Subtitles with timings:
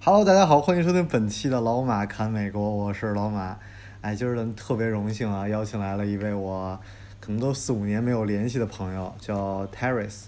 [0.00, 3.58] Hello，大家好，欢迎收听本期的老马侃美国，我是老马。
[4.00, 6.78] 哎，今儿呢特别荣幸啊，邀请来了一位我
[7.18, 10.26] 可能都四五年没有联系的朋友，叫 Terrace，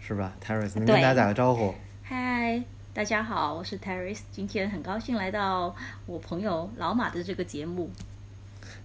[0.00, 1.72] 是吧？Terrace，您跟大家打个招呼。
[2.02, 2.60] 嗨，
[2.92, 5.74] 大家好，我是 Terrace，今天很高兴来到
[6.06, 7.88] 我朋友老马的这个节目。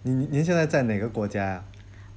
[0.04, 1.64] 您您现在在哪个国家呀？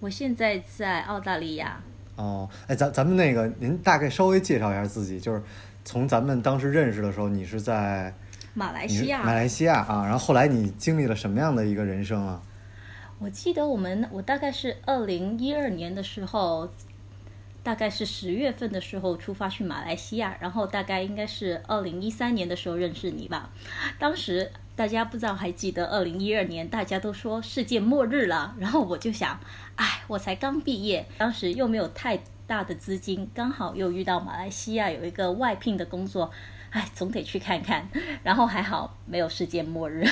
[0.01, 1.81] 我现在在澳大利亚。
[2.17, 5.43] 哦，哎，咱咱们那个，您大概稍微介绍一下自己，就是
[5.85, 8.15] 从咱们当时认识的时候，你是在
[8.55, 9.23] 马来西亚。
[9.23, 12.41] 马来西亚啊，然后后来你经历了什么样的一个人生啊？
[13.19, 16.71] 我记得我们，我大概是二零一二年的时候，
[17.63, 23.51] 大概是十月份的时候出发去马来西亚，然后大概应该是二零一三年的时候认识你吧。
[23.99, 29.39] 当时大家不知道还记得二零一二年，大家都说世界末日了，然后我就想。
[29.77, 32.19] 哎，我才刚毕业，当时又没有太
[32.51, 36.29] 大的资金，刚好又遇到马来西亚有一个外聘的工作，
[36.71, 37.89] 哎，总得去看看。
[38.25, 40.05] 然后还好没有世界末日，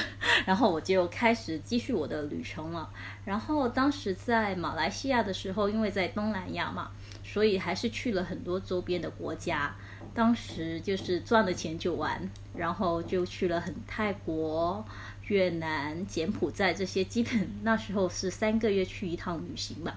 [0.46, 2.88] 然后我就开始继续我的旅程了。
[3.24, 6.92] 然后当时在马来西亚的时候，因为在东南亚嘛，
[7.24, 9.74] 所以还是去了很多周边的国家。
[10.14, 14.84] 当时就是赚了钱就玩，然后就去了很泰国。
[15.26, 19.96] 越南、柬埔寨这些，基本 那时候是三个月去一趟旅行吧。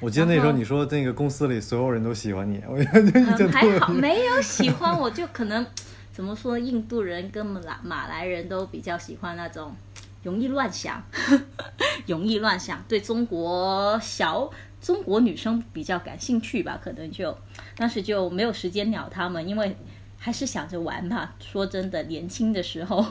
[0.00, 5.64] 我记得那时候你说那个公司里所有人都喜欢你，我觉得、嗯还好没有喜欢我，就可能
[6.10, 9.74] 怎么说，印度人跟马马来人都比较喜欢那种
[10.22, 11.02] 容易乱想、
[12.06, 17.36] 容易乱想，对中国小中国女生比较感兴趣吧，可能就
[17.76, 19.76] 当时就没有时间鸟他们，因为
[20.18, 21.30] 还是想着玩嘛。
[21.38, 23.04] 说真的，年轻的时候。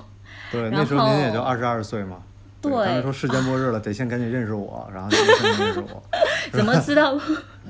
[0.52, 2.24] 对，那时候您也就二十二岁嘛。
[2.62, 2.72] 对。
[2.72, 5.26] 当时说世界末日了，得先赶紧认识我，然后先
[5.58, 6.04] 认识我。
[6.52, 7.20] 怎么知道？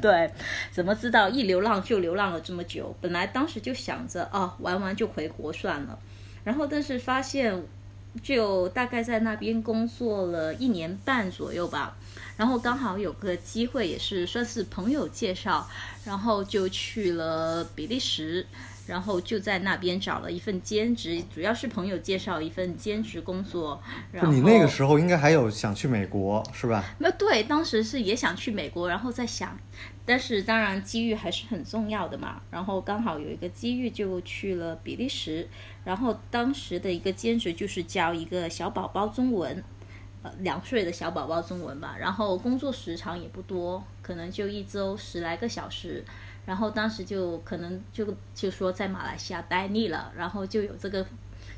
[0.02, 0.32] 对，
[0.72, 2.96] 怎么知道一流浪就流浪了这么久？
[3.02, 6.00] 本来当时就想着啊，玩完就回国算了。
[6.44, 7.62] 然后但是发现，
[8.24, 11.96] 就大概在那边工作了一年半左右吧。
[12.38, 15.68] 然后刚好有个机会，也是算是朋友介绍，
[16.06, 18.46] 然后就去了比利时。
[18.90, 23.80] 然后就在那边找了一份兼职，主要是朋友介绍一份兼职工作。
[24.12, 26.84] 然后你那个时候应该还有想去美国是吧？
[26.98, 29.56] 那对，当时是也想去美国，然后在想，
[30.06, 32.42] 但是当然机遇还是很重要的嘛。
[32.50, 35.48] 然后刚好有一个机遇就去了比利时，
[35.84, 39.64] 然后当时的一个兼职就是教一个小宝宝中文，
[40.24, 41.96] 呃，两岁的小宝宝中文吧。
[42.00, 46.04] 然后工作时长也不多，可能就一周十来个小时。
[46.50, 51.06] 然后当时就可能就就说在马来西亚待腻了，然后就有这个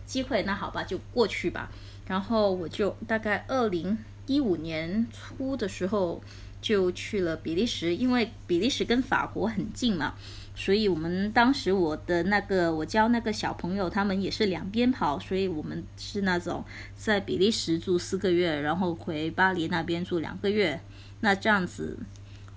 [0.05, 1.71] 机会，那好吧，就过去吧。
[2.07, 3.97] 然后我就大概二零
[4.27, 6.21] 一五年初的时候
[6.59, 10.13] 就去了比利时，因为比利时跟法国很近嘛，
[10.55, 16.65] 所以我们当时我的那个我教那个小朋友，他们也是两边跑，所以我们是那种
[16.97, 20.81] 在比利时住四个月，然后回巴黎那边住两个月，
[21.21, 21.97] 那这样子。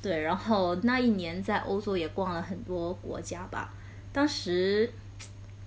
[0.05, 3.73] 对，然后那一年在欧洲也逛了很多国家吧。
[4.13, 4.93] 当时，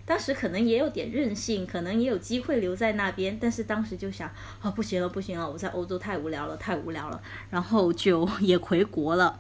[0.06, 4.30] 当时可能也有点任性，可能也有机会留在那边，但是当时就想，
[4.62, 9.40] 啊，不行了，不行了，我在欧洲太无聊了，太无聊了，然后就 也回国了。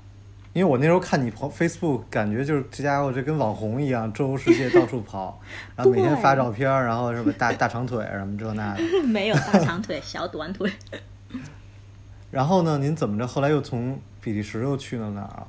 [0.53, 5.39] 因为我那时候看你朋 Facebook，感觉就是这家伙就跟网红一样，周游世界到处跑，
[5.77, 8.81] 然后每天发照片，然后什么大大长腿什么这那的。
[9.05, 10.71] 没有大长腿，小短腿。
[12.29, 12.77] 然后呢？
[12.79, 13.25] 您怎么着？
[13.25, 15.47] 后来又从比利时又去了哪儿？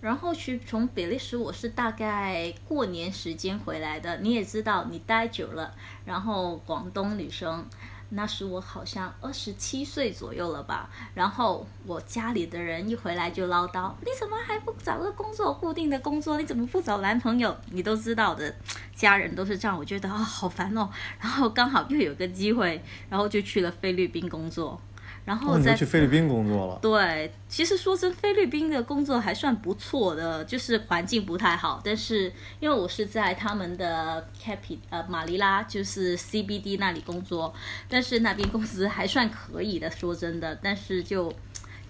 [0.00, 4.18] 然后去从比利时，我是大概过年时间回来的。
[4.18, 5.74] 你也知道，你待久了，
[6.04, 7.66] 然后广东女生，
[8.10, 10.88] 那时我好像二十七岁左右了吧。
[11.12, 16.38] 然后我家里的人一回来就唠叨：“你怎么还不找个工作，固定的工作？
[16.38, 18.54] 你怎么不找男朋友？”你都知道的，
[18.94, 19.76] 家人都是这样。
[19.76, 20.88] 我觉得啊，好烦哦。
[21.18, 24.80] 然后刚好又有个机会，然后就去了菲律宾工作。
[25.24, 26.78] 然后再去菲律宾工作了。
[26.82, 31.80] 对，其实说真，菲律宾的工作还算不错的，就是环境不太好。
[31.84, 37.54] 但是因为我是在他们的 Capi 呃马尼拉，就是 CBD 那里工作，
[37.88, 39.90] 但是那边工资还算可以的。
[39.90, 41.32] 说真的，但是就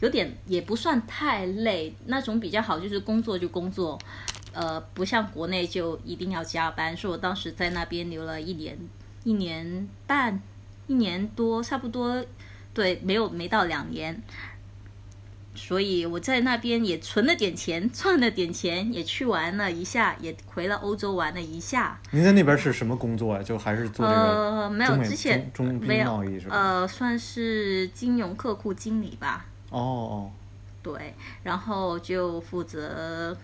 [0.01, 3.99] 有点也不算太累，那种比较好，就是工作就工作，
[4.53, 6.97] 呃，不像国内就一定要加班。
[6.97, 8.77] 所以我当时在那边留了一年
[9.25, 10.43] 一年半、
[10.87, 12.25] 一年多，差不多，
[12.73, 14.23] 对，没有没到两年。
[15.53, 22.01] 所以我在那边也存了点钱，赚了点钱，也去玩了一下，也回了欧洲玩了一下。
[22.13, 23.43] 您在那边是什么工作呀？
[23.43, 26.57] 就还是做这个呃，没有之前中中贸易是吧？
[26.57, 29.45] 呃，算是金融客户经理吧。
[29.71, 30.31] 哦哦，
[30.83, 33.37] 对，然后就负责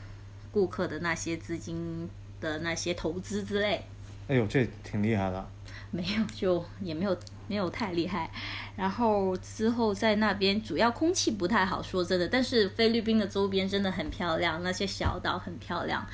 [0.53, 2.09] 顾客的那些资金
[2.41, 3.85] 的那些投资之类。
[4.29, 5.47] 哎呦，这挺厉害的。
[5.91, 7.17] 没有，就也没有
[7.47, 8.31] 没有太厉害。
[8.77, 12.29] 然后之后在那边，主要空气不太好，说真的。
[12.29, 16.07] 但是菲律宾的周边真的很漂亮，那些小岛很漂亮。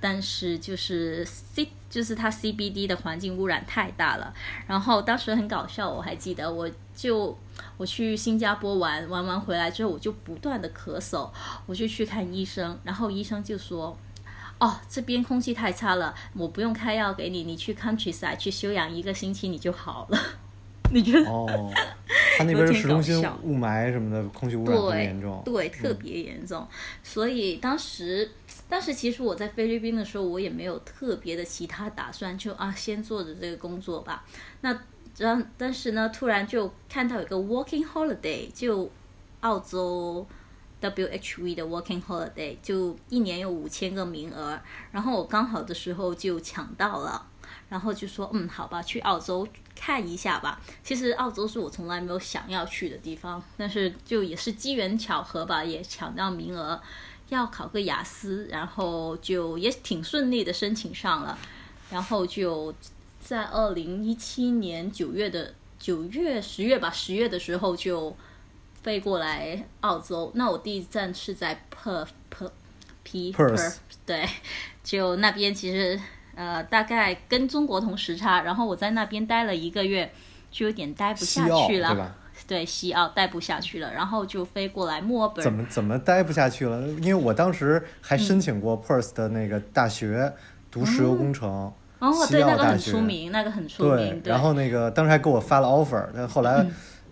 [0.00, 4.32] 但是就是 C 就是它 CBD 的环境污染太大了。
[4.66, 7.36] 然后当时很搞笑，我还记得，我就
[7.76, 11.30] 我去新加坡玩，玩完回来之后，我就不断的咳嗽，
[11.66, 13.96] 我就去看医生，然后医生就说。
[14.60, 20.18] 哦，这边空气太差了，我不用开药给你，你去 countryside 去休养一个星期你就好了。
[20.92, 21.28] 你觉得？
[21.28, 21.70] 哦，
[22.36, 25.42] 他那边市中心雾霾什么的，空气污染特别对严重。
[25.44, 26.66] 对，特别严重。
[27.02, 28.30] 所以当时，
[28.68, 34.24] 当时其实我在菲律宾的时候，我也没有特别的其他打算，就啊，先做着这个工作吧。
[34.62, 34.78] 那
[35.18, 38.90] 然，但是呢，突然就看到有个 working holiday，就
[39.40, 40.26] 澳洲
[40.80, 44.58] WHV 的 working holiday，就一年有五千个名额，
[44.92, 47.26] 然后我刚好的时候就抢到了。
[47.68, 49.46] 然后就说，嗯，好吧，去澳洲
[49.80, 50.60] 看一下吧。
[50.82, 56.80] 其实澳洲是我从来没有想要去的地方，但是就也是机缘巧合吧，也抢到名额，
[57.28, 61.38] 要考个雅思，然后就也挺顺利的申请上了，
[61.90, 62.74] 然后就
[63.20, 68.14] 在二零一七年九月的九月十月吧，十月的时候就
[68.82, 70.32] 飞过来澳洲。
[70.34, 72.50] 那我第一站是在 Perth Perth
[73.04, 74.28] P Perth 对，
[74.82, 75.98] 就那边其实。
[76.38, 80.08] 呃，大概跟中国同时差，然后我在那边待了一个月，
[80.52, 82.14] 就有点待不下去了。
[82.46, 85.42] 对西澳待不下去了，然后就飞过来墨尔本。
[85.42, 86.80] 怎么怎么待不下去了？
[87.02, 90.32] 因为我当时还申请过 Perth 的那个大学
[90.70, 91.50] 读石油工程，
[91.98, 94.20] 哦，西对，那个很出名，那个很出名。
[94.20, 96.64] 对，然后那个当时还给我发了 offer，但后来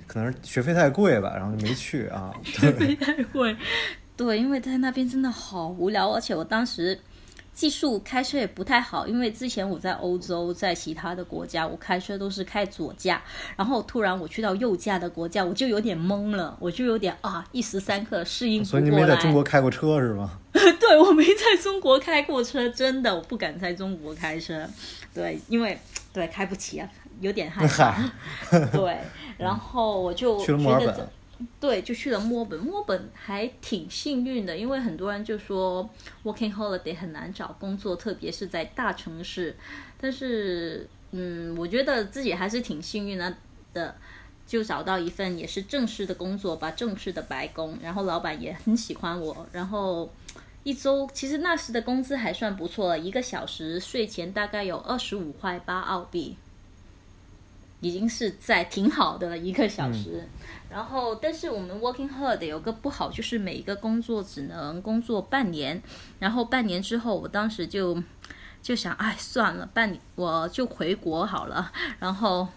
[0.06, 2.32] 可能是学费太贵吧，然后就没去啊。
[2.44, 3.56] 学费，太贵。
[4.17, 6.96] 对，因为在那边真的好无聊，而且我当时。
[7.56, 13.22] 技术开车也不太好，因为之前我在欧洲，在其他的国家，我开车都是开左驾，
[13.56, 20.38] 然后突然我去到右驾的国家，我就有点懵了，我就有点啊，一时三刻适应不过所以你没在中国开过车是吗？
[20.52, 24.68] 对，我没在中国开过车，真的，我不敢在中国开车，
[25.14, 25.78] 对，因为
[26.12, 26.86] 对开不起啊，
[27.20, 27.96] 有点害怕。
[28.70, 28.98] 对，
[29.38, 31.08] 然后我就去了墨尔本。
[31.60, 32.58] 对，就去了墨尔本。
[32.58, 35.88] 墨尔本还挺幸运的，因为很多人就说
[36.24, 39.54] working holiday 很难找工作，特别是在大城市。
[40.00, 43.34] 但是，嗯，我觉得自己还是挺幸运的，
[43.74, 43.94] 的
[44.46, 47.78] 就找到一份也是正式的工作吧，正式的白工。
[47.82, 49.46] 然后老板也很喜欢我。
[49.52, 50.10] 然后
[50.62, 56.36] 一周其实那时的工资还算不错，一个小时税前大概有二十五块八澳币。
[57.81, 60.23] 已经是在挺好的，一个小时。
[60.23, 60.28] 嗯、
[60.70, 65.81] 然后，但是我们 working holiday 有个不好，就是每一个工作只能工作半年。
[66.19, 68.02] 然后半年之后，我当时就
[68.62, 71.70] 就想，哎，算了，半年我就回国好了。
[71.99, 72.49] 然后，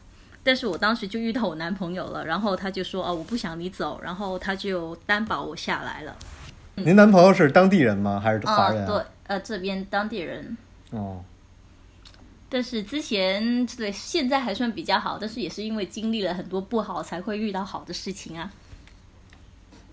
[0.41, 6.15] 但是我当时就遇到我男朋友了，然后他就说，哦，我不想你走，然后他就担保我下来了。
[6.77, 8.19] 嗯、您男朋友是当地人吗？
[8.19, 8.87] 还是华人、啊？
[8.87, 10.57] 对，呃，这边当地人。
[10.91, 11.23] 哦。
[12.51, 18.51] 但是之前对现在还算比较好，但是也是因为经历了很多不好，才会遇到好的事情啊。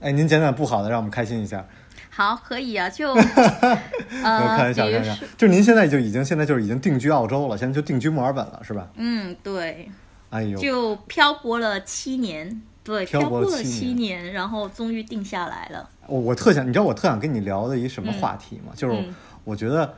[0.00, 1.66] 哎，您讲讲不好的，让我们开心一下。
[2.08, 5.14] 好，可以啊，就 呃，开玩笑，开玩笑。
[5.36, 8.88] 就您现在就已经现在就是已经定居澳洲了，现在就定居墨尔本了，是吧？
[8.96, 9.90] 嗯，对。
[10.30, 15.90] 哎呦，就漂泊了七年，对，漂泊了七年，然后终于定下来了。
[16.06, 18.72] 我我特想，你知道我特想跟你聊的一什么话题吗？
[18.72, 19.04] 嗯、就是
[19.44, 19.94] 我觉得。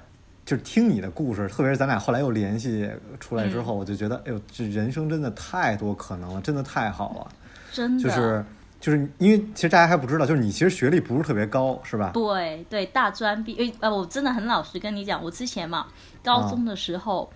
[0.49, 2.91] 就是听你的故事，特别是咱俩后来又联系
[3.21, 7.29] 出来之后，嗯、我就觉得，哎呦，这人生真的太多可能了，真的太好了。
[7.71, 8.43] 真的，就是
[8.81, 12.13] 就是因为其实大家还不知道，就是你其实学历不是特别高，是吧？
[12.15, 13.71] 对对，大专毕业。
[13.81, 15.87] 呃，我真的很老实跟你讲，我之前嘛，
[16.25, 17.31] 高中的时候，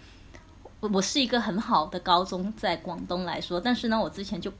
[0.81, 4.50] 我、我是一个很好的高中，在广东来说，但是呢，我之前就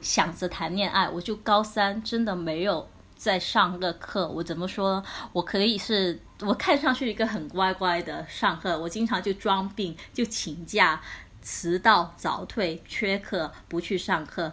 [0.00, 2.88] 想着谈恋爱，我就高三真的没有。
[3.14, 5.02] 在上个课，我怎么说？
[5.32, 11.00] 我可以是我看上去一个很乖乖的上课，我经常就装病，就请假、
[11.42, 14.52] 迟到、早退、缺课、不去上课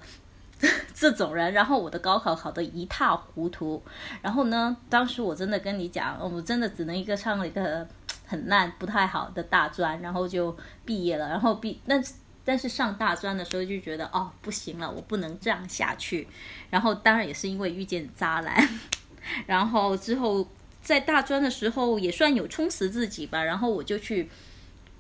[0.96, 1.54] 这种人。
[1.54, 3.84] 然后我的高考考得一塌糊涂。
[4.22, 7.88] 然后呢，当时我真的跟你讲，我真的只能一个上了一个
[8.26, 11.30] 很烂、不太好的大专，然后就毕业了。
[11.30, 12.04] 然后毕，但
[12.44, 16.28] 但是上大专的时候就觉得哦，不行了，我不能这样下去。
[16.72, 18.70] 然后当然也是因为遇见渣男，
[19.46, 20.48] 然后之后
[20.86, 23.44] 在大专的时候也算有充实自己吧。
[23.44, 24.30] 然后我就去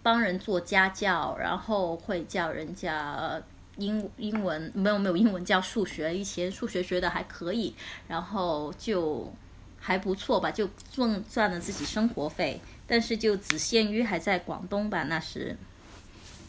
[0.01, 3.39] 帮人做家教，然后会教人家
[3.77, 7.75] 英英文，没有没有英文教数学，以前数学学的还可以，
[8.07, 9.31] 然后就
[9.79, 12.59] 还不错吧，就赚赚了自己生活费。
[12.87, 15.55] 但是就只限于还在广东吧，那时。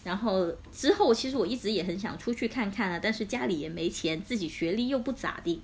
[0.05, 5.61] 然后之后，其实我一直也很想出去看看啊，但是家里也没钱，自己学历又不咋地。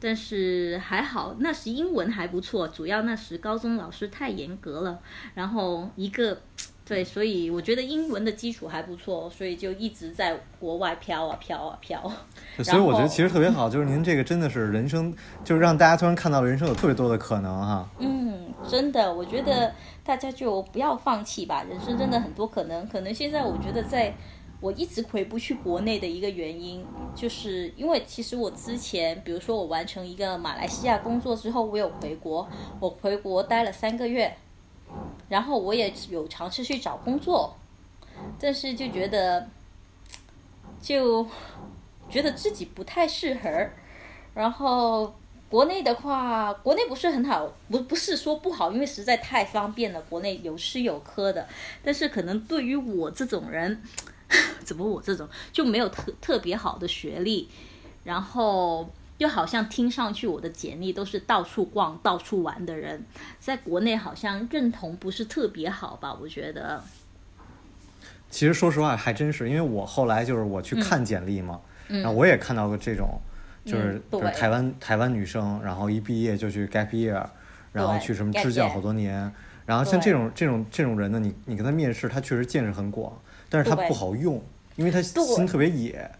[0.00, 4.98] 但是还好，那时英文还不错，主要那时高中老师太严格了。
[5.34, 6.38] 然后一个
[6.84, 12.00] 对，所以我觉得英文的基础还不错，所以就一直在国外飘啊飘啊飘。
[12.62, 17.88] 所以我觉得其实特别好，就是您这个真的是人生，就是让大家突然看到了人生有特别多的可能哈。
[17.98, 19.72] 嗯，真的，我觉得。
[20.06, 22.86] 大家就不要放弃吧，人生真的很多可能。
[22.86, 24.14] 可能现在我觉得，在
[24.66, 32.48] 我一直回不去国内的一个原因，就是因为其实我之前，比如说我完成一个马来西亚工作之后，我有回国，
[32.80, 34.36] 我回国待了三个月，
[35.28, 37.56] 然后我也有尝试去找工作，
[38.40, 39.48] 但是就觉得，
[40.82, 41.24] 就
[42.10, 43.68] 觉得自己不太适合，
[44.34, 45.14] 然后。
[45.48, 51.46] 国内的话，国内不是很好，不不是说不好，因为实在太方便了，国内有吃有喝的。
[51.84, 53.80] 但是可能对于我这种人，
[54.64, 57.48] 怎么我这种就没有特特别好的学历，
[58.04, 63.04] 然后又好像听上去我的简历都是到处逛、到处玩的人，
[63.38, 66.16] 在国内好像认同不是特别好吧？
[66.20, 66.82] 我觉得。
[68.28, 73.20] 其实说实话还真是，因为我后来就是我去看简历嘛，然后我也看到过这种。
[73.64, 77.20] 就是就是台湾台湾女生，然后一毕业就去 gap year，
[77.72, 79.32] 然后去什么支教好多年，
[79.64, 84.42] 然后像这种这种这种人呢，你你跟他面试，他确实见识很广，但是他不好用，
[84.76, 86.10] 因为他心特别野，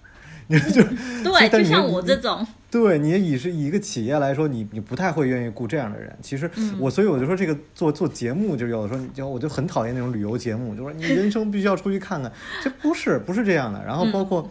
[0.46, 0.82] 你 就
[1.22, 6.16] 对，就像我这种，对你以是以一个企业来说，你你不太会愿意雇这样的人。
[6.22, 13.84] 其实我所以我就说这个做做节目，就有的时候你就我就很讨厌那种旅游节目，就说你人生必须要出去看看，这不是不是这样的。
[13.84, 14.48] 然后包括。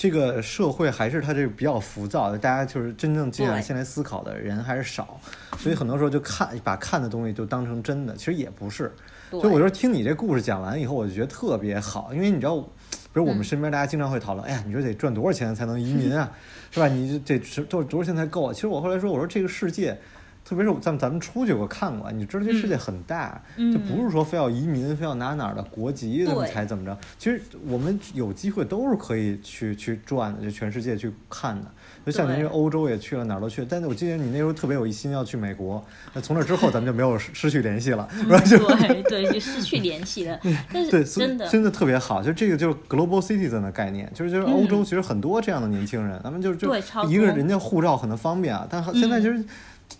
[0.00, 5.20] 这个社会还是它这个比较浮躁的，大家就是真正静下心来思考的人还是少，
[5.58, 8.92] 所以很多时候就看把看的东西就当成真的，其实也不是。
[9.30, 16.30] 所以我觉得听你这故事讲完以后，我就觉得特别好，因为你知道，比如我们身边大家经常会讨论，哎呀，你说得赚多少钱才能移民啊，
[16.70, 16.88] 是吧？
[16.88, 18.52] 你这这多多少钱才够啊？
[18.52, 19.98] 其实我后来说，我说这个世界。
[20.44, 26.98] 特别是咱咱们出去过看过，你知道这世界很大，就不是说非要移民，非要拿哪儿的国籍才怎么着。
[27.18, 31.70] 其实我们有机会都是可以去去转的，就全世界去看的。
[32.10, 33.66] 就像您这欧洲也去了，哪儿都去。
[33.68, 35.84] 但是我记得你那时候特别有一心要去美国，
[36.14, 38.08] 那从那之后咱们就没有失去联系了，
[38.46, 38.76] 是吧？
[38.80, 40.40] 对对，就失去联系了。
[40.72, 42.22] 对，真的真的特别好。
[42.22, 46.74] 就这个就是 global citizen 的概念，就是就是欧洲其实很多这样的年轻人，咱们就就
[47.08, 49.44] 一个人家护照可能方便啊，但现在其实。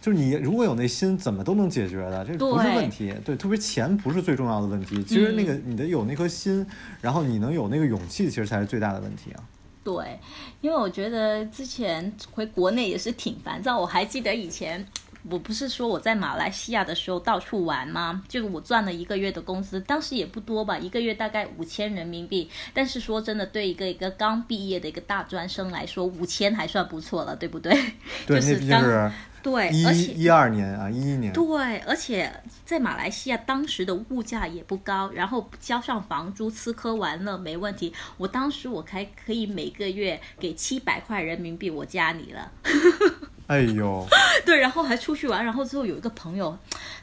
[0.03, 3.11] 就是你如果有那心，怎么都能解决的，这不是问题。
[3.25, 5.03] 对，特别钱不是最重要的问题。
[5.03, 6.65] 其实那个你得有那颗心，
[7.01, 9.41] 然后你能有那个勇气，其实才是最大的问题啊。
[9.89, 10.21] 对，
[10.61, 13.79] 因为我觉得之前回国内也是挺烦躁。
[13.79, 14.87] 我还记得以前，
[15.31, 18.23] 我不是说我在马来西亚的时候到处玩吗？
[18.29, 22.51] 就我赚了一个月的工资，当时也不多吧，一个月大概五千人民币。
[22.75, 27.73] 但是说真的，对一个一个刚毕业的一个大专生来说，五千还算不错了，对不对？
[28.27, 29.11] 对，那毕竟是。
[29.49, 31.33] 对，而且一二年啊，一一年。
[31.33, 32.31] 对，而且
[32.67, 37.95] 在马来西亚当时的物价也不高，然后交上房租，吃喝玩乐没问题。
[38.19, 42.53] 我当时我还可以每个月给七百块人民币，我家里了。
[43.49, 44.07] 哎呦。
[44.45, 46.57] 对，然后还出去玩，然后之后有一个朋友，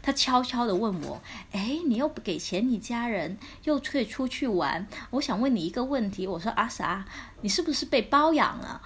[0.03, 1.19] 他悄悄的问我
[1.51, 7.05] ：“哎，你又不给钱，你家人又可以出去玩，我想问你一个问题。”我说：“啊啥？
[7.41, 8.81] 你是不是被包养了？”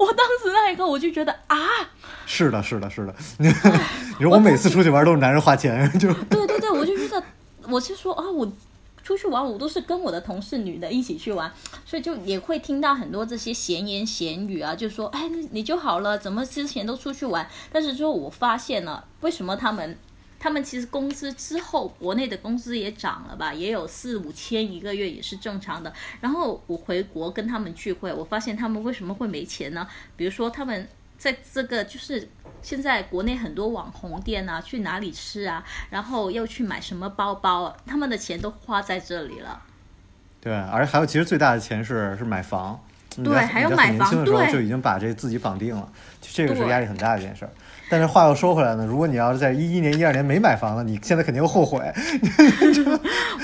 [0.00, 1.56] 我当时那一刻我就觉得啊，
[2.24, 3.14] 是的，是的，是的。
[3.38, 7.22] 你说我每次出去玩都是男人花钱， 就对对对，我就觉得，
[7.68, 8.50] 我是说啊，我
[9.04, 11.52] 出去玩我都是跟我的同事女的一起去玩，
[11.84, 17.46] 所以就也会听到很多这些闲言闲语啊，就说哎，你就好了，怎么之前都出去玩？
[17.70, 19.98] 但是之后我发现了，为什么他们？
[20.40, 25.92] 他们其实工资之后，国内的工资也涨了吧，也有四五千一个月，也是正常的。
[26.22, 29.86] 然后我回国跟他们聚会，我发现他们为什么会没钱呢？
[30.16, 32.26] 比如说他们在这个就是
[32.62, 39.62] 现在国内很多网红店啊，去哪里吃啊，然后又去买什么包包，他们的钱都花在这里了。
[40.40, 42.80] 对，而还有其实最大的钱是是买房。
[43.24, 45.92] 对还有买房年轻的时候对就已经把这自己绑定了，
[46.22, 47.50] 这个是对压力很大的一件事儿。
[47.90, 51.80] 但是话又说回来呢，如果你要是在一一年、一二年没买房呢，你现在肯定后悔。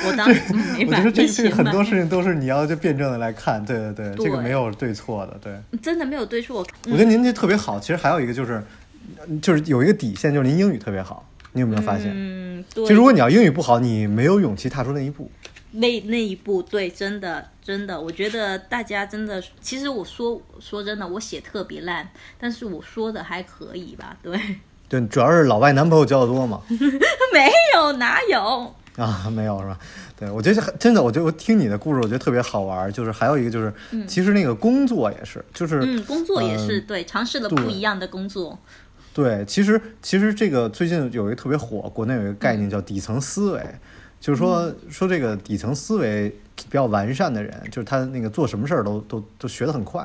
[0.06, 5.78] 我当时嗯没买，我觉得这没这个很多事情都是你要就辩证的来看，对对对，这个没有对错的，对。
[5.80, 6.64] 真的没有对错。
[6.84, 8.62] 我觉得您这特别好，其实还有一个就是，
[9.42, 12.12] 就是有一个底线，就是您英语特别好，你有没有发现？
[12.14, 12.86] 嗯，对。
[12.86, 15.28] 就如果你要英语不好，你没有勇气踏出那一步。
[15.72, 22.08] 那那一步，对，真的真的，我觉得大家真的，其实我说说真的，我写特别烂，
[22.38, 24.16] 但是我说的还可以吧？
[24.22, 24.38] 对，
[24.88, 26.62] 对，主要是老外男朋友交的多嘛。
[27.32, 28.72] 没有哪有？
[28.96, 29.78] 啊，没有是吧？
[30.16, 32.92] 对，我觉得真的，我觉得我听你的故事，我觉得特别好玩儿。
[32.92, 33.74] 就是还有一个就是，
[34.06, 38.56] 其实那个工作也是，就是嗯，工作也是、嗯对，尝试了不一样的工作。
[39.12, 43.66] 对，其实其实这个最近有一个特别火，国内有一个概嗯念叫底层思维，
[44.26, 50.04] 就是说说这个底层思维比较完善的人，就是他那个做什么事儿都都都学得很快，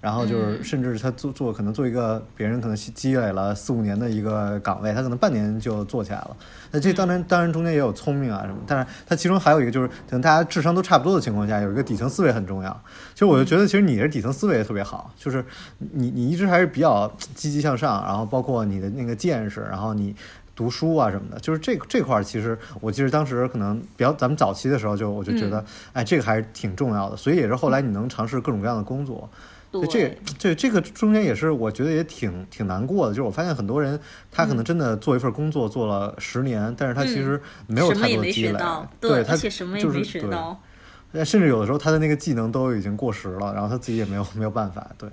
[0.00, 6.36] 然后就是嗯甚至他做做可能做一个别人可能积积累了四五年的一个岗位，他可能半年就做起来了。
[6.72, 12.82] 那这当然当然中间也有聪明啊什么，但是他其中还有一个就是，等大家智商都差不多的情况下，有一个底层思维很重要。
[13.12, 15.44] 其实我就觉得，其实你的底层思维也特别好，就是
[15.78, 20.16] 你你一直还是比较积极向上，然后包括你的那个见识，然后你。
[20.54, 29.28] 读书啊什么的，就是这这块儿，其实我记得当时可能比较咱们早期的时候就我就觉得，哎，这个还是挺重要的，所以也是后来你能尝试各种各样的工作，
[29.70, 33.98] 对，这这这个中间也是我觉得也挺挺难过的，就是我发现很多人
[34.30, 41.24] 他可能真的做一份工作做了十年，但是他其实没有太多的积累，学到，对，他而且什么也就是没学对。
[41.24, 45.08] 甚至有的时候他的那个技能都已经过时了，然后他自己也没有没有办法，对。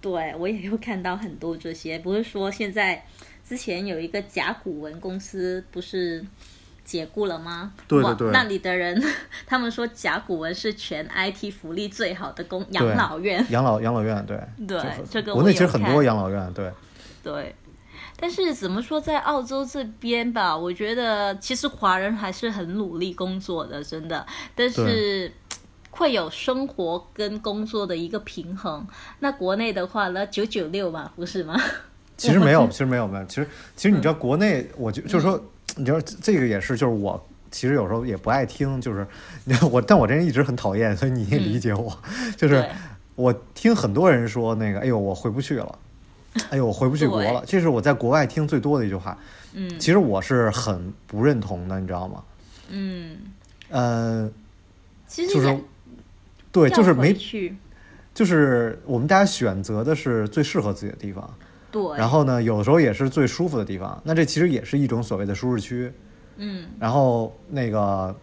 [0.00, 3.04] 对，我也有看到很多这些，不是说现在
[3.46, 6.24] 之前有一个甲骨文公司不是
[6.84, 7.72] 解雇了吗？
[7.74, 9.00] 哇对对对那里的人
[9.46, 13.44] 他们说甲骨文是全 IT 福利最好的公养老院。
[13.50, 16.72] 养老养老院，对对这个国内其实很多养老院，对
[17.22, 17.54] 对，
[18.18, 24.26] 但是怎么说，在澳洲这边吧，我觉得其实华人还是很努力工作的，真的。
[24.54, 25.32] 但是
[25.90, 28.86] 会有生活跟工作的一个平衡。
[29.20, 31.60] 那国内的话呢，九九六嘛，不是吗？
[32.16, 35.42] 其实没有，其实没有没有，其实其实你知道嗯国内，我就就是说，
[35.76, 39.06] 你知道这个也是，就是我其实有时候也不爱听，就是
[39.70, 41.96] 我，但我这人一直很讨厌，所以你也理解我，
[42.36, 42.64] 就是
[43.14, 45.78] 我听很多人说那个，哎呦，我回不去了。
[46.50, 49.16] 哎呦，我回不去国了，这是我在国外听最多的一句话。
[49.54, 49.78] 嗯。
[49.78, 52.22] 其实我是很不认同的，你知道吗？
[52.68, 53.16] 嗯，
[53.70, 54.30] 呃，
[55.08, 55.58] 其实就是
[56.52, 57.56] 对，就是没，去，
[58.12, 61.26] 就是我们大家选择的是最适合自己的地方，
[61.70, 64.00] 对，然后呢，有时候也是最舒服的地方。
[64.04, 65.92] 那这其实也是一种所谓的舒适区。
[66.38, 68.14] 嗯然后那个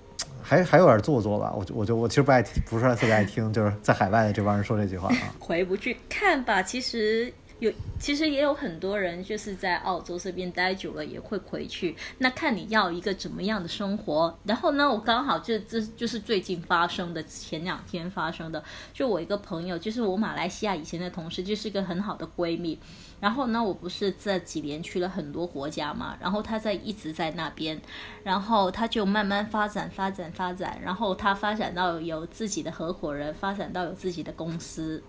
[0.41, 5.33] 还还有点做作吧，我就我就我其实不爱听，不是特别爱听，就是在海外的这帮人说这句话啊。
[5.39, 6.61] 回不去看吧。
[6.61, 11.95] 其实有，其实也有很多人就是在澳洲这边待久了也会回去。
[12.17, 14.37] 那看你要一个怎么样的生活。
[14.43, 18.61] 然后呢，我刚好就这就是最近发生的，前两天发生的，
[18.93, 22.77] 就我一个朋友，就是我马来西亚以前的同事，就是一个很好的闺蜜。
[23.21, 27.79] 然后呢，我不是这几年去了很多国家嘛，然后她在一直在那边，
[28.21, 35.01] 然后她就慢慢发展、发展、发展，然后她发展到有自己的合伙人，发展到有自己的公司，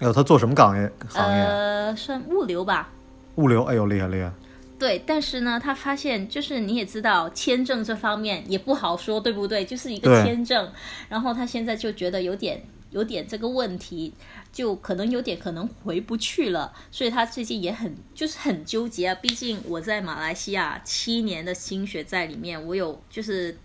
[0.00, 1.42] 哎呦，他做什么岗业行业？
[1.42, 2.90] 呃，算物流吧。
[3.36, 4.30] 物流，哎呦，厉害厉害。
[4.78, 9.64] 对，但是呢，他发现就是你也知道，签证这方面也不好说，对不对？
[9.64, 10.70] 就是一个签证，
[11.08, 14.14] 然后他现在就觉得有点有点这个问题，
[14.52, 19.14] 就可能有点可能回不去了，所以他最近也很就是很纠结啊。
[19.16, 23.58] 毕竟我在马来西亚七年的心血在里面，我有就是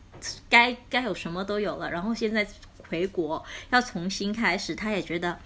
[0.50, 2.44] 该该有什么都有了，然后现在
[2.90, 5.38] 回国要重新开始，他也觉得。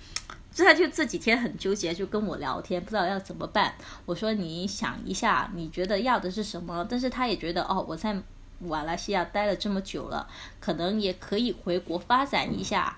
[0.58, 3.76] 所以他就这几天很纠结，就跟我聊天，不知道要怎么办。
[4.08, 6.84] 我说你想一下，你觉得要的是什么？
[6.90, 8.20] 但是他也觉得哦，我在
[8.58, 10.28] 马来西亚待了这么久了，
[10.60, 12.98] 可能也可以回国发展一下。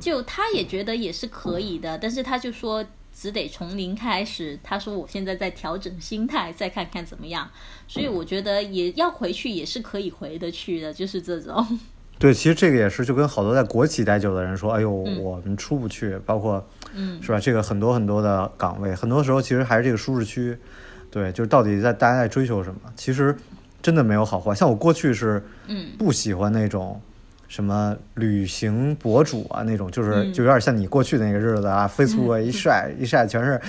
[0.00, 2.84] 就他也觉得也是可以的，但是他就说
[3.14, 4.58] 只得从零开始。
[4.64, 7.48] 他说我现在在调整心态，再看看怎么样。
[7.86, 11.78] 所以我觉得也要回去也是可以回得去的，就是这种。
[12.18, 17.38] 对，其实这个也是，就跟好多在国企待久的人说，哎呦，我们出不去，包括，嗯是吧？
[17.38, 20.58] 这个很多很多的岗位，很多时候其实还是这个舒适区。
[21.10, 22.80] 对，就是到底在大家在追求什么？
[22.96, 23.34] 其实
[23.80, 24.54] 真的没有好坏。
[24.54, 27.00] 像我过去是，嗯不喜欢那种
[27.46, 33.60] 什么旅行博主啊，那种就是嗯就有点像你过去那个日子啊，Facebook 一晒 一晒全是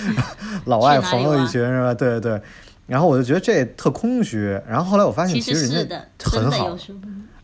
[0.65, 1.93] 老外朋友一群，是吧？
[1.93, 2.41] 对对对。
[2.87, 4.59] 然后我就觉得这特空虚。
[4.67, 6.75] 然后后来我发现，其其实人家很好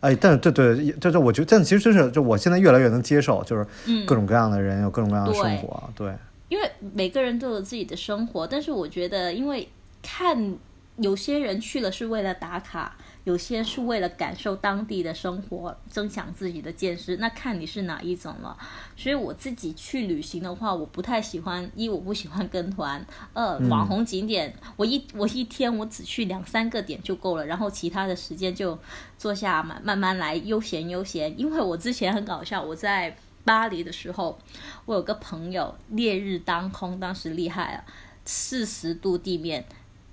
[0.06, 6.14] 哎，但是对对，这这我觉得，但其实真是，就我现在越来越能接受，就是嗯各种各样的人有各种各样的生活，对，
[6.50, 9.68] 因为每个人都有自己的生活，但是我觉得，因为
[10.04, 10.56] 看
[10.98, 18.56] 有些人去了是为了打卡，有些是为了感受当地的生活，增强自己的见识，那看你是哪一种了。
[18.96, 28.78] 所以我自己去旅行的话，我不太喜欢一我不喜欢跟团，二网红景点，我一我一天我只去两三个点就够了，然后其他的时间就
[29.18, 31.38] 坐下慢慢慢来，悠闲悠闲。
[31.40, 34.38] 因为我之前很搞笑，我在巴黎的时候，
[34.86, 37.84] 我有个朋友烈日当空，当时厉害了，
[38.24, 39.66] 四十度地面，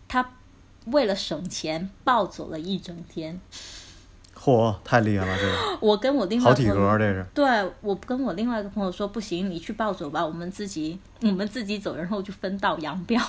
[0.08, 0.32] 他
[0.86, 3.40] 为了省钱暴走了一整天。
[4.34, 13.22] 嚯，太厉害了，这个 我跟我另外好体格，这是，对我跟我另外一个朋友说，不行，你去暴走吧，我们自己 我们自己走，然后就分道扬镳。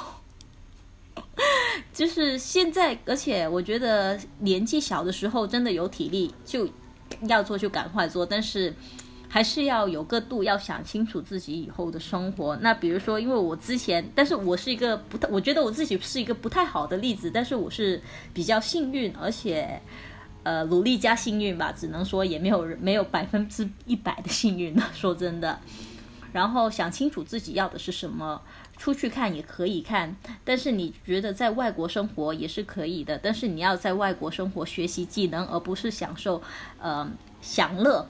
[1.93, 6.67] 就是现在，而且我觉得年纪小的时候真的有体力，就
[7.27, 8.73] 要做就赶快做，但是
[9.33, 12.55] 还是要有个度，要想清楚自己以后的生活。
[12.57, 17.99] 那比如说，因为我之前，但是我是一个不太，我觉得我自己是一个不太好的例子，但是我是
[18.31, 19.81] 比较幸运，而且。
[20.43, 24.89] 呃，努力加幸运吧，只能说也没有没有百分之一百的幸运了。
[24.93, 25.57] 说真的，
[26.33, 28.41] 然后想清楚自己要的是什么，
[28.75, 36.41] 出去看也可以看，但是你觉得在外国生活也是可以的，但是你要在外国生活学习技能，而不是享受
[36.77, 37.09] 呃
[37.41, 38.05] 享乐，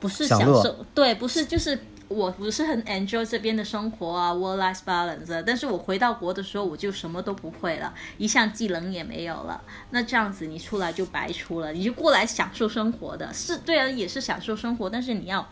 [0.00, 1.78] 不是享受，对，不是就是。
[2.08, 9.62] 我不是很 enjoy 这边的生活啊，work-life balance，但是我回到国的时候，我就什么都不会了，一项技能也没有了。
[9.90, 15.46] 那这样子你出来就白出了，你就过来享受生活的，是对啊，也是享受生活，但是你要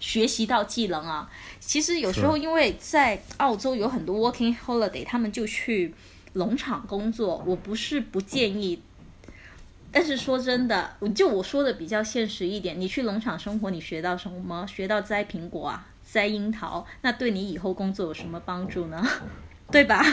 [0.00, 1.30] 学习到技能啊。
[1.60, 5.94] 其实有时候因为在澳洲有很多 working holiday，他们就去
[6.32, 8.82] 农场工作，我不是不建议。
[9.92, 14.66] 但是说真的，就我说的比较现实一点，你去农场生活，你学到什么？
[14.66, 19.02] 学到摘苹果啊，摘樱桃，那对你以后工作有什么帮助呢？
[19.70, 20.04] 对吧？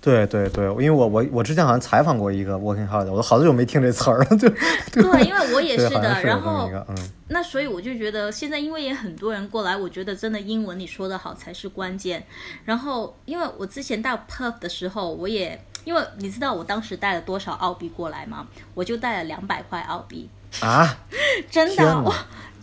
[0.00, 4.48] 对对对，因为我我我之前好像采访过一个 working holiday，我都好久没听这词儿了，就
[4.92, 6.22] 对，因为我也，是的。
[6.22, 6.96] 然后，嗯，
[7.28, 12.24] 那所以我就觉得现在因为也很多人过来，我觉得真的英文你说的好才是关键。
[12.64, 18.46] 然后因为我之前到 Perth 的时候，我也因为你知道我当时带了多少澳币过来吗？
[18.74, 20.28] 我就带了两百块澳币，
[20.60, 20.98] 啊，
[21.50, 22.14] 真的哇，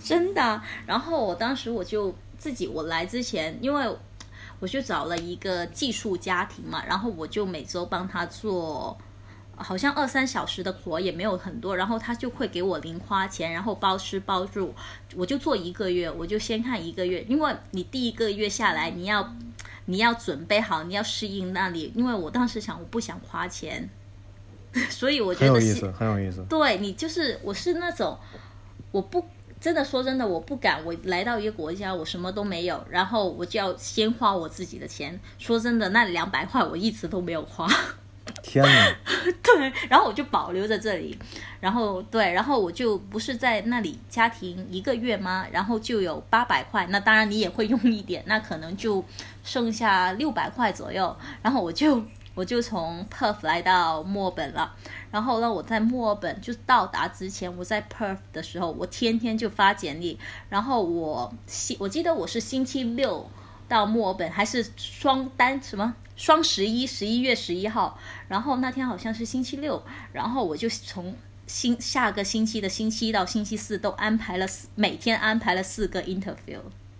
[0.03, 0.61] 真的。
[0.85, 3.95] 然后我当时我就自己我来之前，因为
[4.59, 8.97] 我就找了一个寄宿家庭嘛，然后我就每周帮他做。
[9.59, 14.71] 好像二三小时的活也没有很多，然后他就会给我零花钱，然后包吃包住，
[15.15, 19.33] 我就做一个月，我就先看一个月，因为你第一个月下来，你要
[19.87, 23.89] 你要准备好，你要适应那里，因为我当时想我不想花钱，
[24.89, 26.45] 所以我觉得是很有意思，很有意思。
[26.47, 28.17] 对你就是我是那种
[28.91, 29.25] 我不
[29.59, 35.19] 真的说真的我不敢，我来到一个国家我什么都没有，然后我就要先花我自己的钱。
[35.39, 37.67] 说真的，那两百块我一直都没有花。
[38.49, 38.95] 天哪，
[39.43, 41.19] 对，然后我就保留在这里，
[41.59, 45.45] 然后对，然后我就不是在那里家庭一个月吗？
[45.51, 49.03] 然后就有八百块，那当然你也会用一点，那可能就
[49.43, 52.01] 剩下六百块左右，然后我就
[52.35, 54.73] 我就从 Perth 来到墨尔本了，
[55.11, 60.17] 然后呢，我在墨尔本就到达之前，我在 Perth 的时候，我天天就发简历，
[60.49, 63.29] 然后我星我记得我是星期六。
[63.67, 76.59] 到墨尔本还是双单什么双十一，十一月十一号，然后那天好像是星期六，然后我就从星下个星期的星期一到星期四都安排了四，每天安排了四个 interview。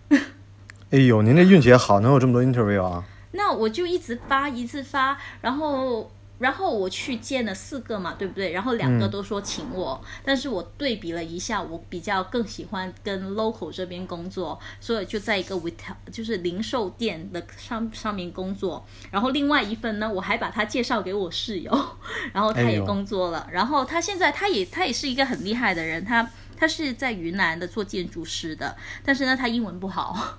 [0.92, 3.04] 哎呦，您这运气也好，能有这么多 interview 啊？
[3.32, 8.52] 那我就一直发，一直发，然后然后我去见了四个嘛，对不对？
[8.52, 18.86] 然后两个嗯都说请我，但是我对比了一下，我比较更喜欢跟 local 这边工作，所以就在一个 retail 就是零售店的上上面工作。
[19.10, 21.72] 然后另外一份呢，我还把他介绍给我室友，
[22.34, 23.48] 然后他也工作了。
[23.52, 30.38] 然后他现在他也他也是一个很厉害的人，他他是在云南的做建筑师的，但是呢他英文不好。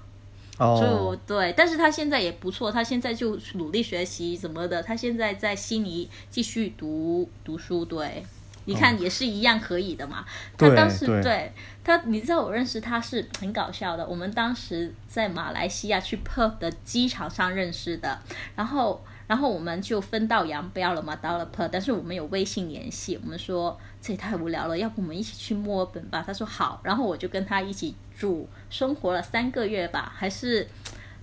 [0.59, 8.25] 哦，对，但是他现在也不错，他现在就努力学习怎么的，他现在在悉尼继续读读书，对。
[8.64, 10.23] 你看也是一样可以的嘛。
[10.59, 11.51] 他当时对
[11.83, 14.07] 他，你知道我认识他是很搞笑的。
[14.07, 18.18] 我们当时在马来西亚去 Perth 的机场上认识的，
[18.55, 23.18] 然后然后我们就分道扬镳了嘛，到了 Perth，但是我们有微信联系。
[23.23, 26.25] 我们说这也太无聊了，要不我们一起去墨尔本吧？
[26.27, 30.66] 他说好，然后我就跟他一起住，生活了三个月吧，还是。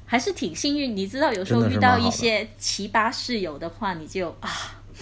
[0.08, 4.48] 还是挺幸运，你知道，有时候遇到一些奇葩室友的话，你就啊，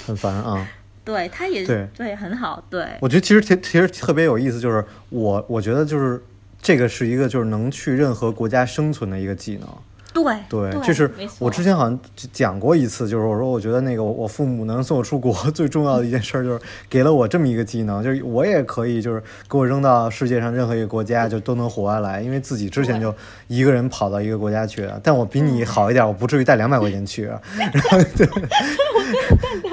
[0.05, 0.65] 很烦啊。
[1.03, 2.63] 对，他也对很好。
[2.69, 6.23] 对，我觉得其实其其实特别有意思，就是我我觉得就是
[6.61, 9.67] 这个是一个就是能去任何国家生存的一个技能。
[10.13, 11.99] 对对，就是我之前好像
[12.31, 23.13] 讲过一次，就是我说我觉得那个我父母能送我出国 最重要的一件事，就是给了我这么一个技能，就是我也可以就是给我扔到世界上任何一个国家就都能活下来，因为自己之前就
[23.47, 28.27] 一个人跑到一个国家去了，但我比你好一点，我不至于带两百块钱去，然后对。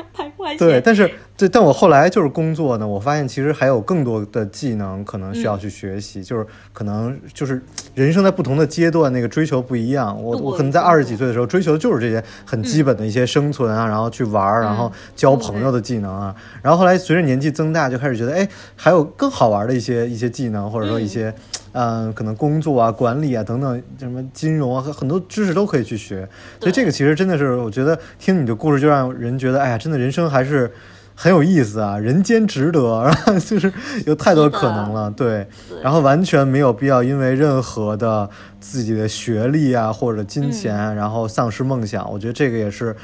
[0.57, 7.63] 对，但是对，但我后来就是工作呢，我发现其实还有更多的技能可能需要去学习，就是可能就是
[7.95, 10.23] 人生在不同的阶段，那个追求不一样。
[10.23, 16.35] 我我可能在二十几岁的时候追求的就是这些很基本的一些生存啊，然后去玩儿，然后交朋友的技能啊。
[16.63, 21.35] 然后后来随着年纪增大，就开始觉得，哎，还有更好玩的一些一些技能，或者说一些。
[21.73, 26.29] 嗯，可能工作啊、管理啊等等，什么金融啊，很多知识都可以去学。
[26.59, 30.71] 所以这个其实真的是，我觉得听你的故事就让人觉得，哎呀，真的人生还是
[31.15, 33.73] 很有意思啊，人间值得，然 后就是
[34.07, 35.47] 有太多可能了，对。
[35.83, 38.29] 然后完全没有必要因为任何的
[38.61, 42.11] 自己的学历啊或者金钱，然后丧失梦想。
[42.11, 42.95] 我觉得这个也是。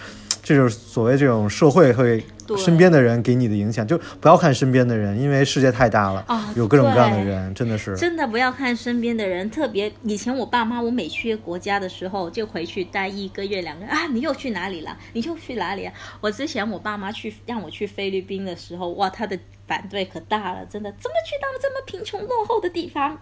[0.46, 2.22] 这就是所谓这种社会会
[2.56, 7.96] 身边的人给你的影响，就不要看身边的人，因为世界太大了，有各种各样的人，真的是。
[7.96, 14.96] 真的不要看身边的人，特别以前我爸妈，我每去国家的时候就回去待一个月两个月啊，你又去哪里了？
[15.14, 15.92] 你又去哪里啊？
[16.20, 23.18] 我之前我爸妈去让我去菲律宾的时候，哇，他的反对可大了，真的，怎么去到这么贫穷落后的地方？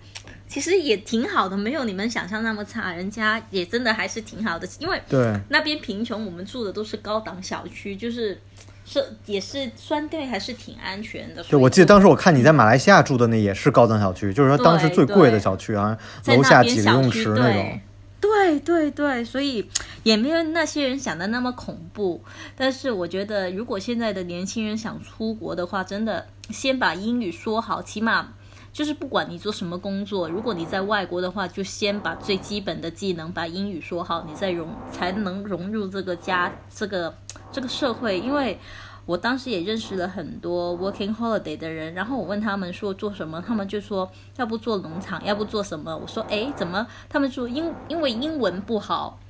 [0.46, 2.92] 其实也挺好的，没有你们想象那么差。
[2.92, 8.38] 人家也真的还是挺好的，因为对那边贫穷，我们住的都是高档小区，就是
[8.84, 11.42] 是也是相对还是挺安全的。
[11.44, 17.80] 对，我记得当时我看你在马来西亚住的那也是高档小区，就是说当时最贵的小区啊，楼下几个泳池那种。
[18.20, 19.68] 对对对，所以
[20.02, 22.22] 也没有那些人想的那么恐怖。
[22.56, 28.34] 但是我觉得，如果现在的年轻人想出国的话，真的先把英语说好，起码。
[28.72, 37.14] 就是不管你做什么工作，如果你在外国的话，就先把最基本的技能，把英语说好，你再融才能融入这个家，这个
[37.52, 38.18] 这个社会。
[38.18, 38.58] 因为
[39.06, 45.96] 我当时也认识了很多 working holiday 的人，然后我问他们说做什么，他们就说要不做农场，要不做什么。
[45.96, 46.84] 我说哎，怎么？
[47.08, 49.20] 他们说因因为英文不好。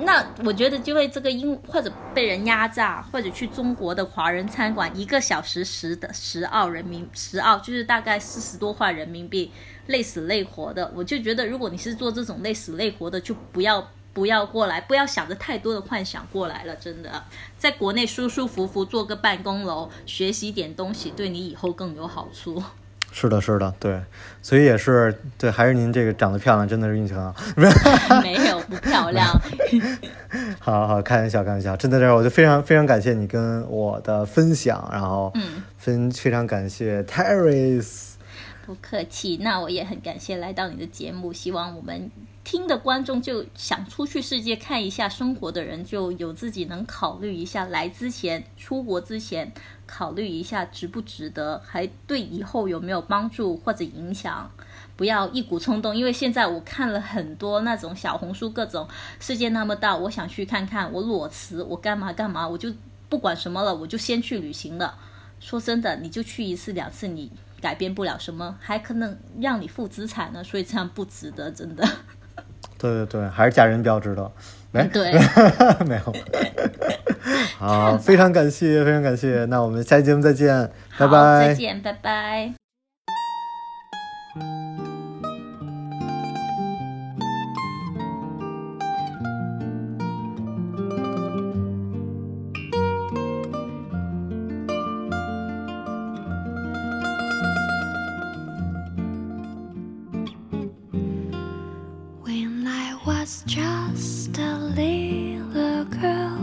[0.00, 9.50] 那我觉得就会这个英或者被人压榨，或者去中国的华人餐馆，一个小时十的十澳人民十澳就是大概四十多块人民币，
[9.86, 10.92] 累死累活的。
[10.94, 16.76] 我就觉得，如果你是做这种累死累活的，就不要不要过来，不要想着太多的幻想过来了。
[16.76, 17.24] 真的，
[17.56, 22.62] 在国内舒舒服服做个办公楼，学习点东西，对你以后更有好处。
[23.10, 24.00] 是的，是的，对，
[24.42, 27.34] 所以也是对，还是您这个长得漂亮，真的是运气很好。
[28.22, 29.28] 没有不漂亮。
[30.60, 37.84] 好好开玩笑，开玩笑，真的是，我就非常非常感谢你跟我的分享，然后嗯，分非常感谢 Terry。
[38.66, 42.10] 不客气，那我也很感谢来到你的节目，希望我们。
[42.50, 49.52] 听的观众就想出去世界看一下生活的人，就有自己能考虑一下来之前出国之前
[49.86, 54.50] 考虑一下值不值得，还对以后有没有帮助或者影响，
[54.96, 55.94] 不要一股冲动。
[55.94, 58.88] 因为现在我看了很多那种小红书，各种
[59.20, 62.72] 世界那么大，我想去看看，我裸辞，我干嘛干嘛，我就
[63.10, 64.98] 不管什么了，我就先去旅行了。
[65.38, 67.30] 说真的，你就去一次两次，你
[67.60, 71.86] 改变不了什么，还可能让你负资产呢，所以这样不值得，真的。
[72.78, 74.30] 对对对，还是家人比较值得。
[74.70, 75.12] 没，对，
[75.86, 76.12] 没有。
[77.58, 79.44] 好，非常感谢，非常感谢。
[79.46, 81.48] 那我们下期节目再见，拜拜。
[81.48, 82.67] 再见，拜拜。
[103.28, 106.40] was just a little girl.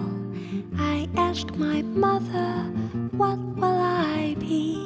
[0.77, 2.51] I asked my mother,
[3.17, 4.77] What will I be?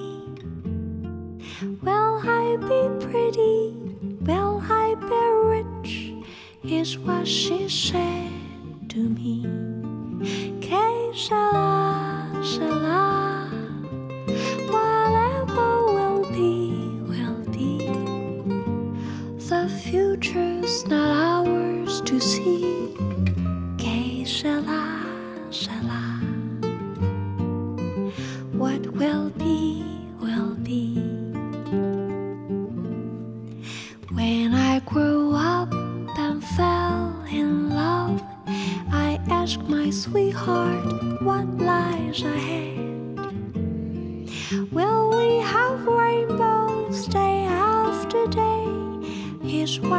[1.82, 3.76] Will I be pretty?
[4.22, 6.14] Will I be rich?
[6.64, 8.32] Is what she said
[8.92, 9.44] to me.
[10.62, 13.09] Que sera, sera.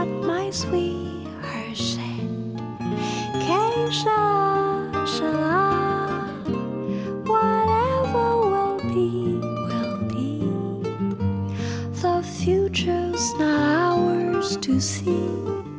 [0.01, 2.57] what my sweetheart said.
[3.45, 4.21] Keisha,
[5.13, 6.17] shala,
[7.29, 9.37] whatever will be,
[9.69, 10.41] will be.
[12.01, 15.70] The future's not ours to see.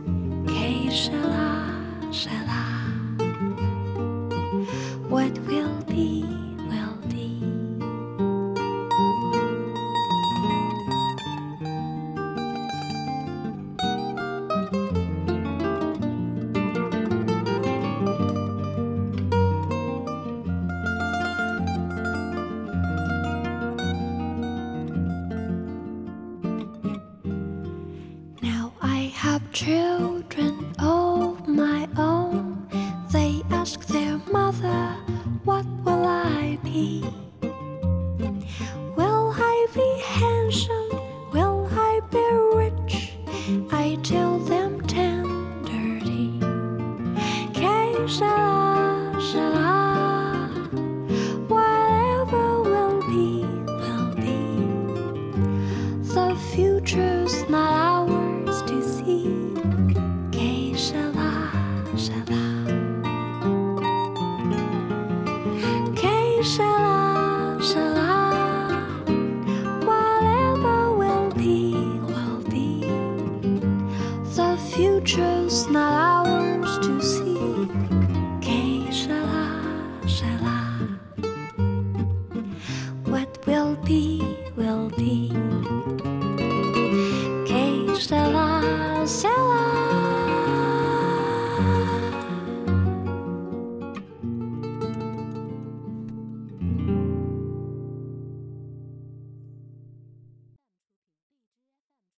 [43.69, 44.20] I don't.